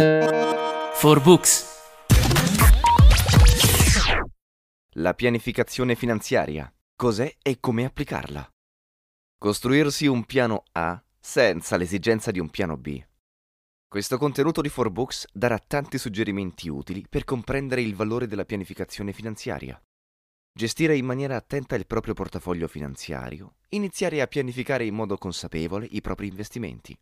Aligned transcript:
For 0.00 1.20
Books. 1.20 1.66
La 4.94 5.14
pianificazione 5.14 5.96
finanziaria. 5.96 6.72
Cos'è 6.94 7.34
e 7.42 7.58
come 7.58 7.84
applicarla? 7.84 8.48
Costruirsi 9.36 10.06
un 10.06 10.24
piano 10.24 10.62
A 10.70 11.02
senza 11.18 11.76
l'esigenza 11.76 12.30
di 12.30 12.38
un 12.38 12.48
piano 12.48 12.76
B. 12.76 13.04
Questo 13.88 14.18
contenuto 14.18 14.60
di 14.60 14.68
4Books 14.68 15.24
darà 15.32 15.58
tanti 15.58 15.98
suggerimenti 15.98 16.68
utili 16.68 17.04
per 17.08 17.24
comprendere 17.24 17.82
il 17.82 17.96
valore 17.96 18.28
della 18.28 18.44
pianificazione 18.44 19.12
finanziaria. 19.12 19.82
Gestire 20.52 20.96
in 20.96 21.06
maniera 21.06 21.34
attenta 21.34 21.74
il 21.74 21.86
proprio 21.88 22.14
portafoglio 22.14 22.68
finanziario, 22.68 23.56
iniziare 23.70 24.20
a 24.20 24.28
pianificare 24.28 24.84
in 24.84 24.94
modo 24.94 25.16
consapevole 25.16 25.88
i 25.90 26.00
propri 26.00 26.28
investimenti. 26.28 26.96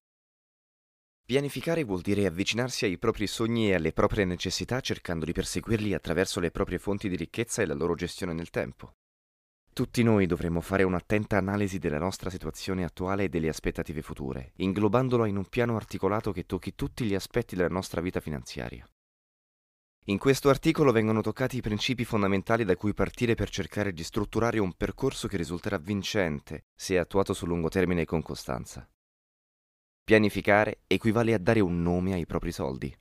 Pianificare 1.27 1.82
vuol 1.82 2.02
dire 2.02 2.24
avvicinarsi 2.24 2.84
ai 2.84 2.98
propri 2.98 3.26
sogni 3.26 3.68
e 3.68 3.75
alle 3.75 3.93
proprie 3.93 4.25
necessità 4.25 4.79
cercando 4.79 5.25
di 5.25 5.32
perseguirli 5.32 5.93
attraverso 5.93 6.39
le 6.39 6.53
proprie 6.53 6.79
fonti 6.79 7.08
di 7.08 7.17
ricchezza 7.17 7.62
e 7.62 7.67
la 7.67 7.75
loro 7.75 7.96
gestione 7.96 8.32
nel 8.32 8.50
tempo. 8.50 8.93
Tutti 9.72 10.04
noi 10.04 10.26
dovremmo 10.26 10.61
fare 10.61 10.84
un'attenta 10.84 11.36
analisi 11.36 11.81
della 11.81 11.98
nostra 11.98 12.31
situazione 12.31 12.84
attuale 12.84 13.25
e 13.25 13.29
delle 13.29 13.48
aspettative 13.48 14.03
future, 14.03 14.53
inglobandolo 14.58 15.25
in 15.25 15.36
un 15.36 15.46
piano 15.46 15.75
articolato 15.75 16.31
che 16.31 16.46
tocchi 16.46 16.76
tutti 16.76 17.04
gli 17.04 17.17
aspetti 17.17 17.56
della 17.56 17.68
nostra 17.70 18.00
vita 18.00 18.20
finanziaria. 18.20 18.89
In 20.04 20.18
questo 20.18 20.48
articolo 20.48 20.93
vengono 20.93 21.22
toccati 21.22 21.56
i 21.56 21.61
principi 21.61 22.04
fondamentali 22.04 22.64
da 22.64 22.76
cui 22.76 22.95
partire 22.95 23.34
per 23.34 23.50
cercare 23.50 23.93
di 23.93 24.04
strutturare 24.04 24.61
un 24.61 24.75
percorso 24.75 25.26
che 25.26 25.36
risulterà 25.36 25.76
vincente 25.79 26.67
se 26.72 26.96
attuato 26.96 27.32
sul 27.32 27.48
lungo 27.48 27.68
termine 27.68 28.04
con 28.04 28.22
costanza. 28.22 28.89
Pianificare 30.07 30.83
equivale 30.87 31.35
a 31.35 31.39
dare 31.39 31.59
un 31.59 31.83
nome 31.83 32.12
ai 32.12 32.27
propri 32.27 32.53
soldi. 32.53 32.97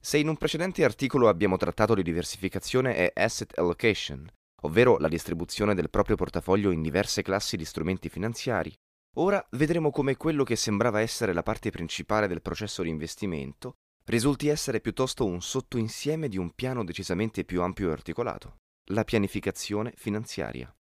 Se 0.00 0.16
in 0.16 0.28
un 0.28 0.36
precedente 0.36 0.84
articolo 0.84 1.28
abbiamo 1.28 1.56
trattato 1.56 1.96
di 1.96 2.04
diversificazione 2.04 2.96
e 2.96 3.20
asset 3.20 3.58
allocation, 3.58 4.30
ovvero 4.62 4.98
la 4.98 5.08
distribuzione 5.08 5.74
del 5.74 5.90
proprio 5.90 6.14
portafoglio 6.14 6.70
in 6.70 6.82
diverse 6.82 7.22
classi 7.22 7.56
di 7.56 7.64
strumenti 7.64 8.08
finanziari, 8.08 8.72
ora 9.16 9.44
vedremo 9.56 9.90
come 9.90 10.16
quello 10.16 10.44
che 10.44 10.54
sembrava 10.54 11.00
essere 11.00 11.32
la 11.32 11.42
parte 11.42 11.70
principale 11.70 12.28
del 12.28 12.42
processo 12.42 12.84
di 12.84 12.90
investimento 12.90 13.72
risulti 14.04 14.46
essere 14.46 14.80
piuttosto 14.80 15.26
un 15.26 15.42
sottoinsieme 15.42 16.28
di 16.28 16.38
un 16.38 16.52
piano 16.52 16.84
decisamente 16.84 17.44
più 17.44 17.60
ampio 17.60 17.88
e 17.88 17.92
articolato, 17.92 18.58
la 18.92 19.02
pianificazione 19.02 19.92
finanziaria. 19.96 20.72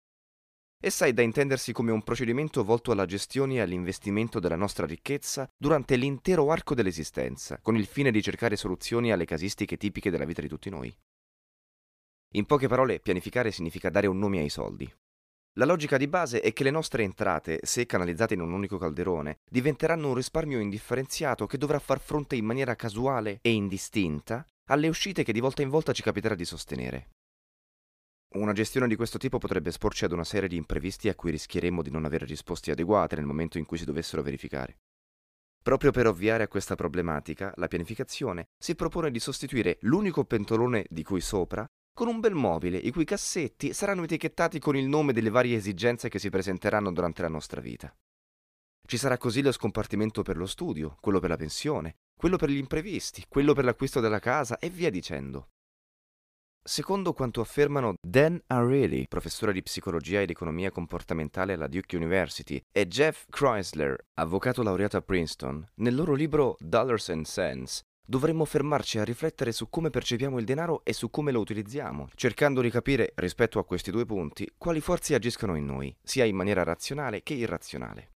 Essa 0.78 1.06
è 1.06 1.12
da 1.12 1.22
intendersi 1.22 1.72
come 1.72 1.91
un 1.91 2.02
procedimento 2.02 2.62
volto 2.62 2.92
alla 2.92 3.06
gestione 3.06 3.55
e 3.55 3.60
all'investimento 3.60 4.38
della 4.38 4.56
nostra 4.56 4.84
ricchezza 4.84 5.50
durante 5.56 5.96
l'intero 5.96 6.50
arco 6.50 6.74
dell'esistenza, 6.74 7.58
con 7.62 7.77
il 7.77 7.86
fine 7.86 8.10
di 8.10 8.22
cercare 8.22 8.56
soluzioni 8.56 9.10
alle 9.10 9.24
casistiche 9.24 9.78
tipiche 9.78 10.10
della 10.10 10.27
vita 10.27 10.42
di 10.42 10.48
tutti 10.48 10.68
noi. 10.68 10.94
In 12.34 12.44
poche 12.44 12.68
parole, 12.68 13.00
pianificare 13.00 13.50
significa 13.50 13.88
dare 13.88 14.06
un 14.06 14.18
nome 14.18 14.41
ai 14.41 14.50
soldi. 14.50 14.92
La 15.58 15.64
logica 15.64 15.96
di 15.96 16.06
base 16.06 16.41
è 16.41 16.52
che 16.52 16.64
le 16.64 16.70
nostre 16.70 17.02
entrate, 17.02 17.61
se 17.62 17.86
canalizzate 17.86 18.34
in 18.34 18.40
un 18.40 18.52
unico 18.52 18.77
calderone, 18.77 19.38
diventeranno 19.50 20.08
un 20.08 20.14
risparmio 20.14 20.61
indifferenziato 20.61 21.46
che 21.46 21.56
dovrà 21.56 21.78
far 21.78 21.98
fronte 21.98 22.36
in 22.36 22.44
maniera 22.44 22.77
casuale 22.77 23.38
e 23.40 23.52
indistinta 23.52 24.46
alle 24.68 24.88
uscite 24.88 25.24
che 25.24 25.33
di 25.33 25.40
volta 25.40 25.62
in 25.62 25.70
volta 25.70 25.92
ci 25.92 26.02
capiterà 26.02 26.34
di 26.34 26.44
sostenere. 26.44 27.08
Una 28.34 28.52
gestione 28.52 28.88
di 28.88 28.96
questo 28.96 29.19
tipo 29.19 29.38
potrebbe 29.38 29.69
esporci 29.70 30.05
ad 30.05 30.12
una 30.12 30.24
serie 30.24 30.48
di 30.48 30.56
imprevisti 30.56 31.08
a 31.08 31.14
cui 31.14 31.30
rischieremmo 31.30 31.82
di 31.82 31.91
non 31.91 32.05
avere 32.05 32.27
risposte 32.27 32.70
adeguate 32.70 33.16
nel 33.16 33.24
momento 33.24 33.56
in 33.56 33.64
cui 33.64 33.78
si 33.78 33.84
dovessero 33.84 34.22
verificare. 34.22 34.78
Proprio 35.62 35.91
per 35.91 36.06
ovviare 36.06 36.44
a 36.44 36.48
questa 36.48 36.74
problematica, 36.74 37.52
la 37.56 37.66
pianificazione 37.66 38.48
si 38.56 38.74
propone 38.74 39.10
di 39.10 39.18
sostituire 39.18 39.78
l'unico 39.80 40.24
pentolone 40.24 40.86
di 40.88 41.02
cui 41.02 41.20
sopra 41.20 41.66
con 41.92 42.08
un 42.08 42.20
bel 42.20 42.34
mobile 42.34 42.77
i 42.77 42.91
cui 42.91 43.05
cassetti 43.05 43.72
saranno 43.72 44.05
etichettati 44.05 44.58
con 44.58 44.77
il 44.77 44.86
nome 44.86 45.12
delle 45.12 45.30
varie 45.30 45.56
esigenze 45.56 46.08
che 46.08 46.18
si 46.18 46.28
presenteranno 46.28 46.92
durante 46.92 47.22
la 47.22 47.28
nostra 47.28 47.61
vita. 47.61 47.92
Ci 48.86 48.98
sarà 48.98 49.17
così 49.17 49.42
lo 49.42 49.51
scompartimento 49.51 50.22
per 50.22 50.36
lo 50.36 50.46
studio, 50.46 50.98
quello 51.01 51.18
per 51.18 51.30
la 51.30 51.36
pensione, 51.36 51.96
quello 52.14 52.36
per 52.36 52.51
gli 52.51 52.58
imprevisti, 52.58 53.24
quello 53.27 53.55
per 53.55 53.64
l'acquisto 53.64 53.98
della 54.01 54.20
casa 54.20 54.58
e 54.58 54.68
via 54.68 54.90
dicendo. 54.90 55.48
Secondo 56.68 57.12
quanto 57.12 57.40
affermano 57.40 57.94
Dan 58.04 58.42
Ariely, 58.48 59.06
professore 59.06 59.52
di 59.52 59.62
psicologia 59.62 60.20
ed 60.20 60.30
economia 60.30 60.72
comportamentale 60.72 61.52
alla 61.52 61.68
Duke 61.68 61.94
University, 61.94 62.60
e 62.72 62.88
Jeff 62.88 63.27
Chrysler, 63.30 63.96
avvocato 64.14 64.64
laureato 64.64 64.96
a 64.96 65.00
Princeton, 65.00 65.64
nel 65.77 65.94
loro 65.94 66.14
libro 66.14 66.56
Dollars 66.58 67.10
and 67.10 67.24
Cents, 67.24 67.82
dovremmo 68.04 68.44
fermarci 68.44 68.98
a 68.98 69.04
riflettere 69.04 69.52
su 69.52 69.68
come 69.68 69.90
percepiamo 69.90 70.40
il 70.40 70.44
denaro 70.44 70.80
e 70.82 70.92
su 70.92 71.08
come 71.08 71.30
lo 71.30 71.38
utilizziamo, 71.38 72.08
cercando 72.16 72.60
di 72.60 72.70
capire, 72.70 73.12
rispetto 73.14 73.60
a 73.60 73.64
questi 73.64 73.92
due 73.92 74.04
punti, 74.04 74.50
quali 74.58 74.80
forze 74.80 75.14
agiscono 75.14 75.54
in 75.54 75.66
noi, 75.66 75.96
sia 76.02 76.24
in 76.24 76.34
maniera 76.34 76.64
razionale 76.64 77.22
che 77.22 77.34
irrazionale. 77.34 78.15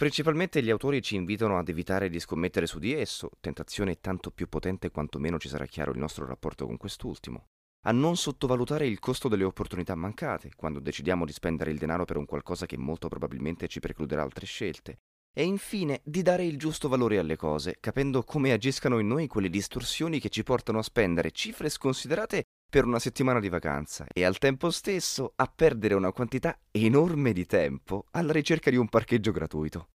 Principalmente 0.00 0.62
gli 0.62 0.70
autori 0.70 1.02
ci 1.02 1.14
invitano 1.14 1.58
ad 1.58 1.68
evitare 1.68 2.08
di 2.08 2.18
scommettere 2.20 2.64
su 2.64 2.78
di 2.78 2.94
esso, 2.94 3.32
tentazione 3.38 4.00
tanto 4.00 4.30
più 4.30 4.48
potente 4.48 4.90
quanto 4.90 5.18
meno 5.18 5.38
ci 5.38 5.50
sarà 5.50 5.66
chiaro 5.66 5.92
il 5.92 5.98
nostro 5.98 6.24
rapporto 6.24 6.64
con 6.64 6.78
quest'ultimo, 6.78 7.48
a 7.84 7.92
non 7.92 8.16
sottovalutare 8.16 8.86
il 8.86 8.98
costo 8.98 9.28
delle 9.28 9.44
opportunità 9.44 9.94
mancate 9.94 10.52
quando 10.56 10.80
decidiamo 10.80 11.26
di 11.26 11.32
spendere 11.32 11.70
il 11.70 11.76
denaro 11.76 12.06
per 12.06 12.16
un 12.16 12.24
qualcosa 12.24 12.64
che 12.64 12.78
molto 12.78 13.08
probabilmente 13.08 13.68
ci 13.68 13.78
precluderà 13.78 14.22
altre 14.22 14.46
scelte, 14.46 15.00
e 15.36 15.44
infine 15.44 16.00
di 16.02 16.22
dare 16.22 16.46
il 16.46 16.56
giusto 16.56 16.88
valore 16.88 17.18
alle 17.18 17.36
cose, 17.36 17.76
capendo 17.78 18.22
come 18.22 18.52
agiscano 18.52 19.00
in 19.00 19.06
noi 19.06 19.26
quelle 19.26 19.50
distorsioni 19.50 20.18
che 20.18 20.30
ci 20.30 20.42
portano 20.42 20.78
a 20.78 20.82
spendere 20.82 21.30
cifre 21.30 21.68
sconsiderate 21.68 22.44
per 22.70 22.84
una 22.84 23.00
settimana 23.00 23.40
di 23.40 23.48
vacanza 23.48 24.06
e 24.10 24.24
al 24.24 24.38
tempo 24.38 24.70
stesso 24.70 25.32
a 25.34 25.52
perdere 25.52 25.94
una 25.94 26.12
quantità 26.12 26.56
enorme 26.70 27.32
di 27.32 27.44
tempo 27.44 28.06
alla 28.12 28.32
ricerca 28.32 28.70
di 28.70 28.76
un 28.76 28.88
parcheggio 28.88 29.32
gratuito. 29.32 29.88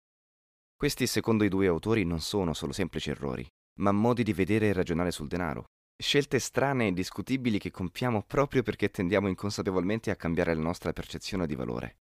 Questi, 0.75 1.07
secondo 1.07 1.45
i 1.45 1.49
due 1.49 1.67
autori, 1.69 2.05
non 2.05 2.21
sono 2.21 2.55
solo 2.55 2.73
semplici 2.73 3.11
errori, 3.11 3.47
ma 3.81 3.93
modi 3.93 4.23
di 4.25 4.33
vedere 4.33 4.69
e 4.69 4.73
ragionare 4.73 5.13
sul 5.13 5.29
denaro. 5.29 5.67
Scelte 5.97 6.39
strane 6.39 6.89
e 6.89 6.93
discutibili 6.93 7.59
che 7.59 7.71
compiamo 7.71 8.25
proprio 8.27 8.63
perché 8.63 8.91
tendiamo 8.91 9.29
inconsapevolmente 9.29 10.11
a 10.11 10.17
cambiare 10.17 10.55
la 10.55 10.63
nostra 10.63 10.93
percezione 10.93 11.47
di 11.47 11.55
valore. 11.55 11.99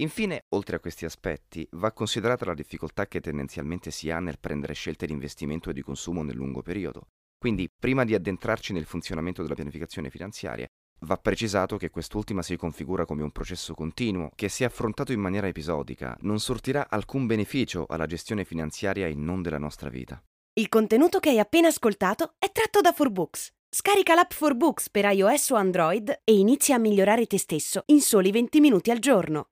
Infine, 0.00 0.44
oltre 0.54 0.76
a 0.76 0.80
questi 0.80 1.04
aspetti, 1.04 1.68
va 1.72 1.92
considerata 1.92 2.46
la 2.46 2.54
difficoltà 2.54 3.06
che 3.06 3.20
tendenzialmente 3.20 3.90
si 3.90 4.08
ha 4.10 4.20
nel 4.20 4.38
prendere 4.38 4.72
scelte 4.72 5.04
di 5.04 5.12
investimento 5.12 5.68
e 5.68 5.72
di 5.74 5.82
consumo 5.82 6.22
nel 6.22 6.36
lungo 6.36 6.62
periodo. 6.62 7.08
Quindi, 7.40 7.70
prima 7.74 8.04
di 8.04 8.14
addentrarci 8.14 8.74
nel 8.74 8.84
funzionamento 8.84 9.40
della 9.40 9.54
pianificazione 9.54 10.10
finanziaria, 10.10 10.66
va 11.06 11.16
precisato 11.16 11.78
che 11.78 11.88
quest'ultima 11.88 12.42
si 12.42 12.54
configura 12.56 13.06
come 13.06 13.22
un 13.22 13.30
processo 13.30 13.72
continuo 13.72 14.30
che, 14.34 14.50
se 14.50 14.66
affrontato 14.66 15.12
in 15.12 15.20
maniera 15.20 15.46
episodica, 15.46 16.14
non 16.20 16.38
sortirà 16.38 16.90
alcun 16.90 17.24
beneficio 17.24 17.86
alla 17.88 18.04
gestione 18.04 18.44
finanziaria 18.44 19.06
e 19.06 19.14
non 19.14 19.40
della 19.40 19.56
nostra 19.56 19.88
vita. 19.88 20.22
Il 20.52 20.68
contenuto 20.68 21.18
che 21.18 21.30
hai 21.30 21.38
appena 21.38 21.68
ascoltato 21.68 22.34
è 22.38 22.52
tratto 22.52 22.82
da 22.82 22.94
4Books. 22.94 23.52
Scarica 23.70 24.14
l'app 24.14 24.32
4Books 24.32 24.90
per 24.90 25.06
iOS 25.06 25.48
o 25.48 25.54
Android 25.54 26.20
e 26.22 26.36
inizia 26.36 26.74
a 26.74 26.78
migliorare 26.78 27.24
te 27.24 27.38
stesso 27.38 27.84
in 27.86 28.02
soli 28.02 28.30
20 28.32 28.60
minuti 28.60 28.90
al 28.90 28.98
giorno. 28.98 29.46